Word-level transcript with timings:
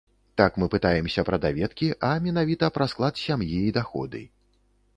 Так 0.39 0.55
мы 0.61 0.67
пытаемся 0.75 1.23
пра 1.27 1.39
даведкі, 1.43 1.89
а 2.07 2.11
менавіта 2.25 2.71
пра 2.77 2.89
склад 2.95 3.23
сям'і 3.27 3.61
і 3.69 3.77
даходы. 3.79 4.27